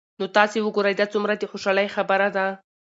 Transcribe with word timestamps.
نو 0.19 0.25
تاسي 0.35 0.59
وګورئ 0.61 0.93
دا 0.97 1.05
څومره 1.13 1.33
د 1.35 1.43
خوشحالۍ 1.51 1.87
خبره 1.95 2.27
ده 2.35 2.45